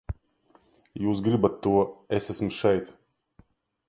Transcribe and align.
Jūs 1.03 1.19
gribat 1.27 1.59
to, 1.67 1.73
es 2.19 2.31
esmu 2.35 2.49
šeit! 2.57 2.91